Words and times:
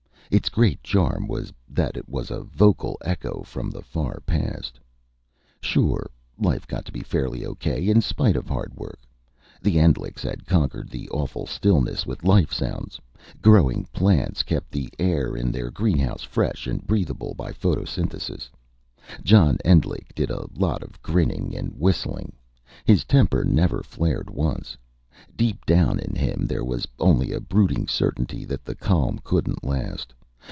Its 0.33 0.47
great 0.47 0.81
charm 0.81 1.27
was 1.27 1.51
that 1.67 1.97
it 1.97 2.07
was 2.07 2.31
a 2.31 2.39
vocal 2.39 2.97
echo 3.03 3.43
from 3.43 3.69
the 3.69 3.81
far 3.81 4.21
past. 4.25 4.79
Sure. 5.59 6.09
Life 6.39 6.65
got 6.67 6.85
to 6.85 6.93
be 6.93 7.01
fairly 7.01 7.45
okay, 7.45 7.89
in 7.89 7.99
spite 7.99 8.37
of 8.37 8.47
hard 8.47 8.73
work. 8.73 9.01
The 9.61 9.77
Endlichs 9.77 10.21
had 10.23 10.45
conquered 10.47 10.87
the 10.89 11.09
awful 11.09 11.45
stillness 11.45 12.05
with 12.05 12.23
life 12.23 12.53
sounds. 12.53 12.97
Growing 13.41 13.83
plants 13.91 14.41
kept 14.41 14.71
the 14.71 14.87
air 14.97 15.35
in 15.35 15.51
their 15.51 15.69
greenhouse 15.69 16.23
fresh 16.23 16.65
and 16.65 16.87
breathable 16.87 17.33
by 17.33 17.51
photosynthesis. 17.51 18.49
John 19.25 19.57
Endlich 19.65 20.15
did 20.15 20.29
a 20.31 20.47
lot 20.55 20.81
of 20.81 21.01
grinning 21.01 21.53
and 21.53 21.73
whistling. 21.77 22.31
His 22.85 23.03
temper 23.03 23.43
never 23.43 23.83
flared 23.83 24.29
once. 24.29 24.77
Deep 25.35 25.65
down 25.65 25.99
in 25.99 26.15
him 26.15 26.47
there 26.47 26.63
was 26.63 26.87
only 26.99 27.33
a 27.33 27.41
brooding 27.41 27.85
certainty 27.89 28.45
that 28.45 28.63
the 28.63 28.75
calm 28.75 29.19
couldn't 29.25 29.65
last. 29.65 30.13